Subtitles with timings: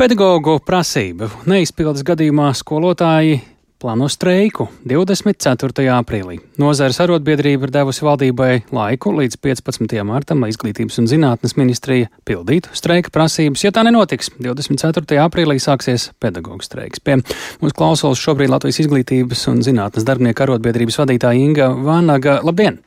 [0.00, 3.34] Pedagoģu prasību neizpildes gadījumā skolotāji
[3.82, 5.84] plāno streiku 24.
[5.92, 6.38] aprīlī.
[6.62, 9.92] Nozares arotbiedrība ir devusi valdībai laiku līdz 15.
[10.08, 13.66] martam, lai izglītības un zinātnes ministrija pildītu streika prasības.
[13.66, 15.20] Ja tā nenotiks, 24.
[15.20, 17.04] aprīlī sāksies pedagoģu streiks.
[17.04, 17.18] Pie
[17.60, 22.40] mums klausulas šobrīd Latvijas izglītības un zinātnes darbinieku arotbiedrības vadītāja Inga Vānaga.
[22.40, 22.80] Labdien!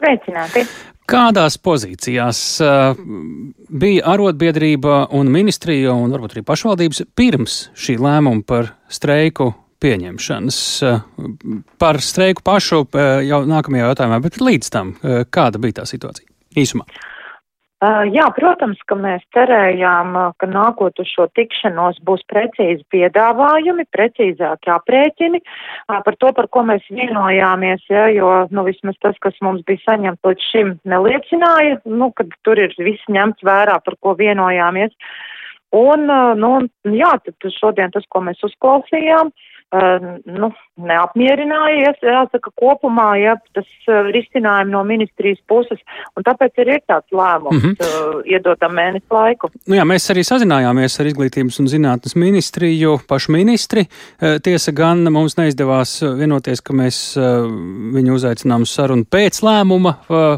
[0.00, 0.66] Sveicināti!
[1.06, 2.96] Kādās pozīcijās uh,
[3.70, 9.52] bija arotbiedrība un ministrija un varbūt arī pašvaldības pirms šī lēmuma par streiku
[9.82, 10.60] pieņemšanas.
[10.82, 11.04] Uh,
[11.78, 14.96] par streiku pašu uh, jau nākamajā jautājumā, bet līdz tam,
[15.30, 16.26] kāda bija tā situācija
[16.58, 16.88] īsumā?
[17.76, 23.84] Uh, jā, protams, ka mēs cerējām, uh, ka nākot uz šo tikšanos būs precīzi piedāvājumi,
[23.92, 29.36] precīzāki aprēķini uh, par to, par ko mēs vienojāmies, ja, jo, nu, vismaz tas, kas
[29.44, 34.16] mums bija saņemts līdz šim, neliecināja, nu, ka tur ir viss ņemts vērā, par ko
[34.16, 34.96] vienojāmies.
[35.76, 36.08] Un,
[36.40, 36.54] nu,
[36.96, 43.66] jā, tad šodien tas, ko mēs uzklausījām, uh, nu, neapmierinājies, jāsaka, kopumā, ja tas
[44.14, 45.80] risinājumi no ministrijas puses,
[46.16, 48.22] un tāpēc ir, ir tāds lēmums, mm -hmm.
[48.30, 49.50] iedodam mēnesi laiku.
[49.66, 53.86] Nu jā, mēs arī sazinājāmies ar Izglītības un zinātnes ministriju, pašu ministri.
[54.42, 57.16] Tiesa gan mums neizdevās vienoties, ka mēs
[57.96, 59.94] viņu uzaicinām uz sarunu pēc lēmuma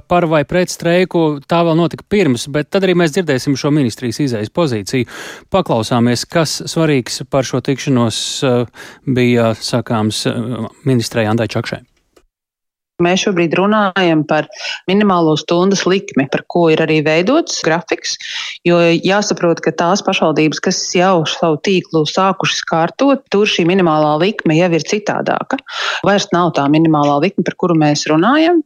[0.09, 1.41] par vai pret streiku.
[1.49, 5.05] Tā vēl notika pirms, bet tad arī mēs dzirdēsim šo ministrijas izējas pozīciju.
[5.51, 8.45] Paklausāmies, kas svarīgs par šo tikšanos
[9.19, 10.25] bija sakāms
[10.87, 11.83] ministrei Andai Čakšai.
[12.99, 14.49] Mēs šobrīd runājam par
[14.91, 18.17] minimālo stundas likmi, par ko ir arī veidots grafiks.
[18.67, 24.57] Jo jāsaprot, ka tās pašvaldības, kas jau savu tīklu sākušas kārtot, tur šī minimālā likme
[24.59, 25.61] jau ir citādāka.
[26.09, 28.65] Vairs nav tā minimālā likme, par kuru mēs runājam.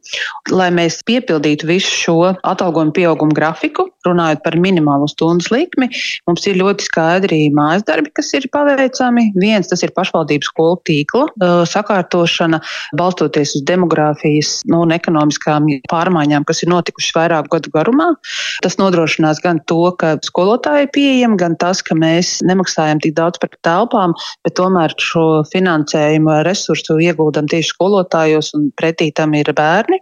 [0.49, 5.91] Lai mēs piepildītu visu šo atalgojumu pieaugumu grafiku, runājot par minimālo stundas likmi,
[6.25, 9.29] mums ir ļoti skaidri mājas darbi, kas ir paveicami.
[9.37, 11.29] Viens tas ir pašvaldības skolu tīkla
[11.69, 12.63] sakārtošana,
[12.97, 18.15] balstoties uz demogrāfiju demogrāfijas nu, un ekonomiskām pārmaiņām, kas ir notikušas vairāku gadu garumā.
[18.63, 23.39] Tas nodrošinās gan to, ka skolotāji ir pieejami, gan tas, ka mēs nemaksājam tik daudz
[23.39, 29.99] par telpām, bet tomēr šo finansējumu resursu ieguldam tieši skolotājos un pretī tam ir bērni.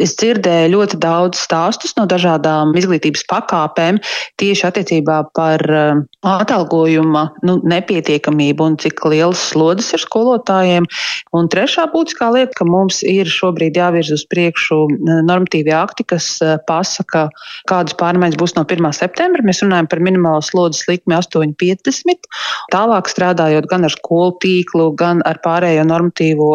[0.00, 4.00] Es dzirdēju ļoti daudz stāstus no dažādām izglītības pakāpēm
[4.40, 10.88] tieši attiecībā par uh, atalgojuma nu, nepietiekamību un cik lielas slodzes ir skolotājiem.
[11.36, 16.30] Un trešā būtiskā lieta, ka mums ir šobrīd jāvirz uz priekšu uh, normatīvi akti, kas
[16.42, 17.28] uh, pasaka,
[17.70, 18.90] kādas pārmaiņas būs no 1.
[18.96, 19.44] septembra.
[19.46, 22.30] Mēs runājam par minimālo slodzes likmi 8,50.
[22.74, 26.50] Tālāk strādājot gan ar skolu tīklu, gan ar pārējo normatīvo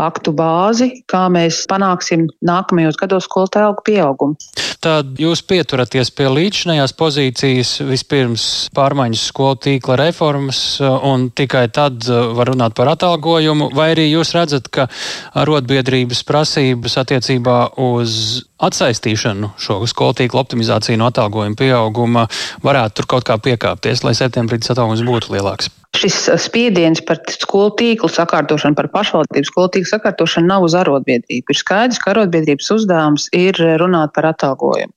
[0.00, 4.36] aktu bāzi, kā mēs panāksim sagaidīsim nākamajos gados skolotāju algu pieaugumu.
[4.80, 8.44] Tad jūs pieturaties pie līdzinājās pozīcijas, vispirms
[8.74, 14.70] pārmaiņas skolu tīkla reformas, un tikai tad var runāt par atalgojumu, vai arī jūs redzat,
[14.72, 14.88] ka
[15.34, 22.26] arotbiedrības prasības attiecībā uz atsaistīšanu šo skolu tīkla optimizāciju no atalgojuma pieauguma
[22.64, 25.68] varētu tur kaut kā piekāpties, lai septembrī tas atalgojums būtu lielāks?
[25.98, 31.50] Šis spiediens par skolu tīklu sakārtošanu, par pašvaldību skolu tīklu sakārtošanu nav uz arotbiedrību.
[31.50, 34.92] Ir skaidrs, ka arotbiedrības uzdevums ir runāt par atalgojumu.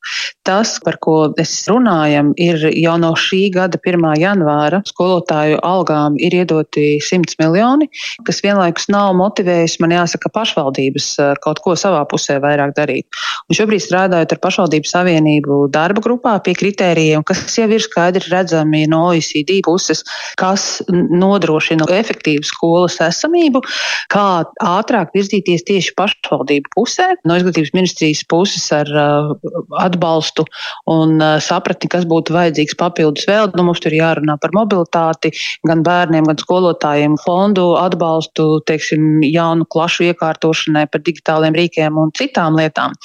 [0.46, 4.06] Tas, par ko mēs runājam, ir jau no šī gada 1.
[4.22, 7.90] janvāra skolotāju algām ir iedoti 100 miljoni,
[8.28, 11.10] kas vienlaikus nav motivējis, man jāsaka, pašvaldības
[11.44, 13.08] kaut ko savā pusē vairāk darīt.
[13.50, 18.86] Un šobrīd strādājot ar pašvaldību savienību darba grupā pie kritērijiem, kas jau ir skaidri redzami
[18.92, 20.04] no OECD puses,
[20.40, 23.64] kas nodrošina efektīvu skolas esamību,
[24.14, 24.26] kā
[24.64, 29.34] ātrāk virzīties tieši pašvaldību pusē, no izglītības ministrijas puses ar uh,
[29.84, 30.46] atbalstu
[30.92, 33.52] un uh, sapratni, kas būtu vajadzīgs papildus vēl.
[33.58, 35.34] Nu, mums tur jārunā par mobilitāti,
[35.68, 42.58] gan bērniem, gan skolotājiem, fondu atbalstu, teiksim, jaunu klašu iekārtošanai par digitāliem rīkiem un citām
[42.60, 42.96] lietām.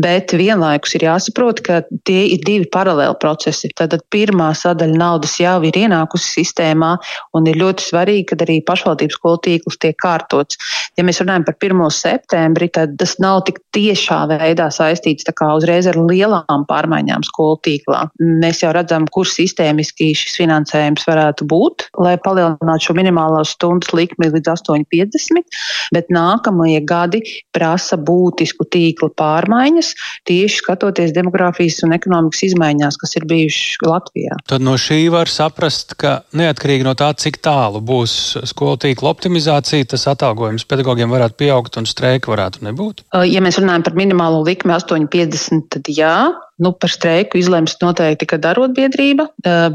[0.00, 3.70] Bet vienlaikus ir jāsaprot, ka tie ir divi paralēli procesi.
[3.76, 6.96] Tad pirmā sadaļa naudas jau ir ienākusi sistēmā,
[7.36, 10.58] un ir ļoti svarīgi, ka arī pašvaldības skolu tīkls tiek kārtots.
[10.96, 11.82] Ja mēs runājam par 1.
[11.92, 18.06] septembri, tad tas nav tik tiešā veidā saistīts uzreiz ar lielām pārmaiņām skolu tīklā.
[18.42, 24.30] Mēs jau redzam, kur sistēmiski šis finansējums varētu būt, lai palielinātu šo minimālo stundas likmi
[24.32, 25.60] līdz 8,50,
[25.94, 27.22] bet nākamie gadi
[27.54, 29.92] prasa būtisku tīkla pārmaiņas,
[30.28, 34.38] tieši skatoties demogrāfijas un ekonomikas izmaiņās, kas ir bijušas Latvijā.
[34.48, 38.12] Tad no šī var saprast, ka neatkarīgi no tā, cik tālu būs
[38.46, 43.06] skolu tīkla optimizācija, tas atalgojums pedagogiem varētu pieaugt un streika varētu nebūt?
[43.26, 46.14] Ja mēs runājam par minimālo likmi 8,50, tad jā,
[46.62, 49.26] nu, par streiku izlems noteikti, arotbiedrība,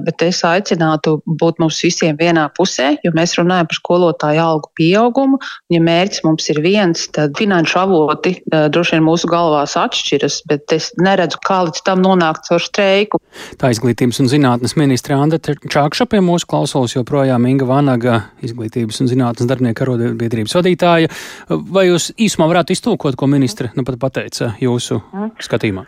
[0.05, 5.39] bet es aicinātu būt mums visiem vienā pusē, jo mēs runājam par skolotāju algu pieaugumu.
[5.73, 10.91] Ja mērķis mums ir viens, tad finanšu avoti droši vien mūsu galvās atšķiras, bet es
[11.01, 13.21] neredzu, kā līdz tam nonākt caur streiku.
[13.61, 19.11] Tā izglītības un zinātnes ministra Anda Čākša pie mūsu klausulas joprojām Inga Vanaga, izglītības un
[19.11, 21.11] zinātnes darbinieka arotbiedrības vadītāja.
[21.49, 25.35] Vai jūs īsumā varētu iztulkot, ko ministra nu pat pateica jūsu mm.
[25.45, 25.85] skatījumā?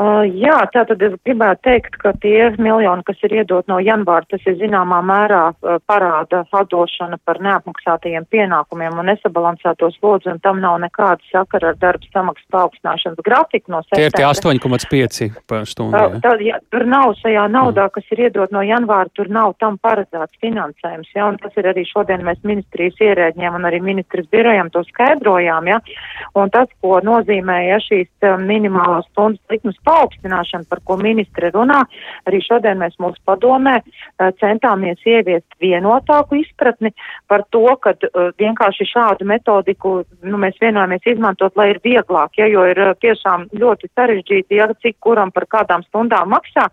[0.00, 4.44] Uh, jā, tātad es gribētu teikt, ka tie miljoni, kas ir iedot no janvāra, tas
[4.48, 10.78] ir zināmā mērā uh, parāda atdošana par neapmaksātajiem pienākumiem un nesabalansēto slodzi, un tam nav
[10.80, 13.98] nekāda sakara ar darba samaksas paaugstināšanas grafiku no septembra.
[13.98, 16.00] Tie ir tie 8,5 par stundu.
[16.00, 19.76] Uh, tad, ja, tur nav šajā naudā, kas ir iedot no janvāra, tur nav tam
[19.84, 24.72] paredzēts finansējums, ja, un tas ir arī šodien mēs ministrijas ierēģiem un arī ministras birojam
[24.72, 25.82] to skaidrojām, ja,
[26.40, 28.08] un tas, ko nozīmē, ja šīs
[28.48, 31.82] minimālās stundas likmes paaugstināšana, par ko ministre runā.
[32.28, 36.94] Arī šodien mēs mūsu padomē eh, centāmies ieviest vienotāku izpratni
[37.30, 39.92] par to, ka uh, vienkārši šādu metodiku
[40.26, 44.68] nu, mēs vienojāmies izmantot, lai ir vieglāk, ja, jo ir uh, tiešām ļoti sarežģīti, ja
[44.82, 46.66] cik kuram par kādām stundām maksā,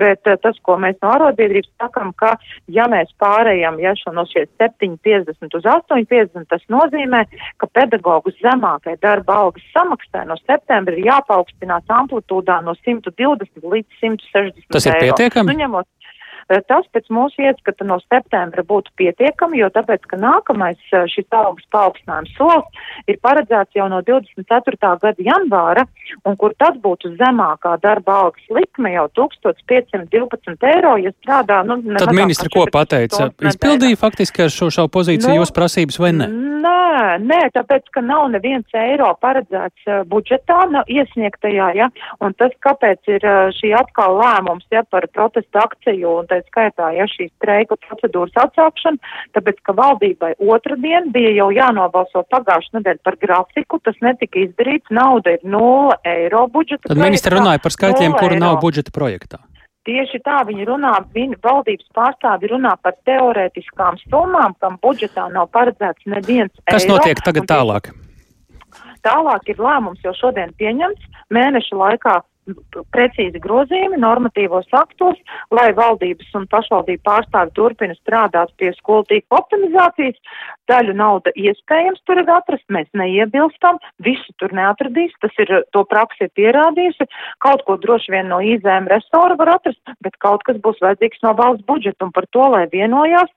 [0.00, 2.34] bet tas, ko mēs no arotbiedrības sakam, ka
[2.72, 7.24] ja mēs pārējām, ja šo no šie 7,50 uz 8,50, tas nozīmē,
[7.62, 14.68] ka pedagogus zemākai darba algas samaksai no septembra ir jāpaukstinās amplitūdā no 120 līdz 160
[14.70, 15.14] Tas ir eiro.
[15.16, 15.52] pietiekami?
[15.52, 16.03] Nu, ņemot, Eh,
[16.48, 21.66] tas pēc mūsu ieskata no septembra būtu pietiekami, jo tāpēc, ka nākamais eh, šis algas
[21.74, 24.78] paaugstinājums solis ir paredzēts jau no 24.
[25.02, 25.86] gada janvāra,
[26.24, 31.62] un kur tad būtu zemākā darba algas likme jau 1512 eiro, ja strādā.
[31.66, 33.30] Nu, tad ministri ko pateica?
[33.44, 36.28] Izpildīja faktiski ar šo šau pozīciju nu, jūs prasības vai ne?
[36.64, 41.90] Nē, nē, tāpēc, ka nav neviens eiro paredzēts uh, budžetā, nav iesniegtajā, ja,
[42.24, 46.90] un tas, kāpēc ir uh, šī atkal lēmums, ja, par protestu akciju un tā skaitā,
[46.96, 53.18] ja šī streika procedūras atsākšana, tāpēc, ka valdībai otrdien bija jau jānobalso pagājušajā nedēļa par
[53.22, 56.90] grafiku, tas netika izdarīts, nauda ir 0 eiro budžeta.
[56.90, 59.42] Tad ministra runāja par skaitļiem, kuru nav budžeta projektā.
[59.84, 66.08] Tieši tā viņi runā, viņa valdības pārstāvi runā par teorētiskām summām, kam budžetā nav paredzēts
[66.08, 66.96] neviens Kas eiro.
[66.96, 67.90] Notiek tagad tālāk?
[69.04, 71.10] Tālāk ir lēmums jau šodien pieņemts.
[71.36, 72.14] Mēneša laikā
[72.94, 75.18] precīzi grozījumi normatīvos aktos,
[75.54, 80.18] lai valdības un pašvaldību pārstāvi turpina strādāt pie skolu tīkla optimizācijas.
[80.70, 86.30] Daļu nauda iespējams tur ir atrast, mēs neiebilstam, visu tur neatradīs, tas ir to praksi
[86.38, 87.04] pierādījusi.
[87.44, 91.34] Kaut ko droši vien no izēm resora var atrast, bet kaut kas būs vajadzīgs no
[91.36, 93.28] valsts budžeta un par to, lai vienojās.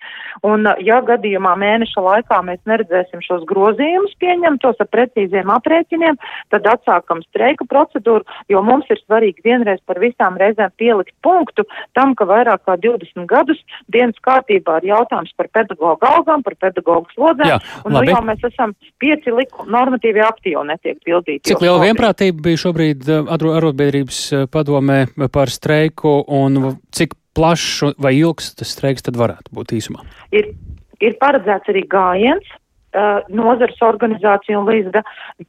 [0.47, 6.19] Un ja gadījumā mēneša laikā mēs neredzēsim šos grozījumus pieņemtos ar precīziem aprēķiniem,
[6.53, 11.65] tad atsākam streika procedūru, jo mums ir ir svarīgi vienreiz par visām reizēm pielikt punktu
[11.97, 13.61] tam, ka vairāk kā 20 gadus
[13.93, 18.43] dienas kārtībā ir jautājums par pedagoģu algām, par pedagoģu slodzēm, Jā, un nu jau mēs
[18.49, 21.45] esam pieci liku normatīvi akti jau netiek pildīti.
[21.51, 25.03] Cik liela vienprātība bija šobrīd eh, arotbiedrības eh, padomē
[25.33, 30.05] par streiku un cik plašs vai ilgs tas streiks tad varētu būt īsumā?
[30.35, 30.49] Ir,
[31.03, 32.55] ir paredzēts arī gājiens
[32.97, 34.97] uh, nozares organizācija un līdz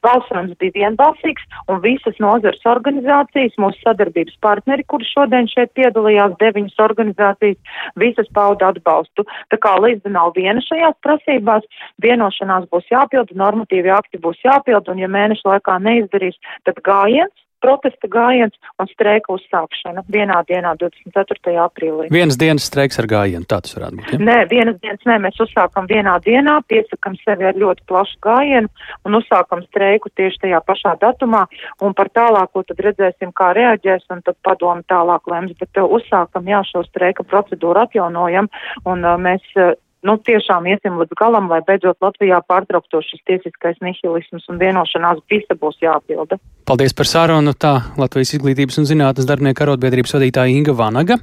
[0.04, 6.78] balsojums bija vienbalsīgs, un visas nozares organizācijas, mūsu sadarbības partneri, kuri šodien šeit piedalījās, deviņas
[6.88, 7.58] organizācijas,
[8.00, 9.26] visas pauda atbalstu.
[9.52, 11.66] Tā kā līdz nav viena šajās prasībās,
[12.04, 16.38] vienošanās būs jāpilda, normatīvi akti būs jāpilda, un ja mēnešu laikā neizdarīs,
[16.68, 21.54] tad gājiens protesta gājiens un streika uzsākšana vienā dienā, 24.
[21.64, 22.08] aprīlī.
[22.14, 24.12] Vienas dienas streiks ar gājienu, tā tas varētu būt.
[24.14, 24.20] Ja?
[24.28, 28.70] Nē, vienas dienas nē, mēs uzsākam vienā dienā, piesakam sevi ar ļoti plašu gājienu
[29.08, 31.44] un uzsākam streiku tieši tajā pašā datumā
[31.84, 36.48] un par tālāko tad redzēsim, kā reaģēs un tad padomu tālāk lems, bet uh, uzsākam
[36.48, 38.50] jā šo streika procedūru atjaunojam
[38.86, 39.74] un uh, mēs uh,
[40.06, 45.56] nu, tiešām iesim līdz galam, lai beidzot Latvijā pārtraukto šis tiesiskais nihilisms un vienošanās visa
[45.58, 46.38] būs jāpilda.
[46.68, 47.54] Paldies par sarunu.
[47.54, 51.18] Tā Latvijas izglītības un zinātnes darbinieku arotbiedrības vadītāja Inga Vanaga.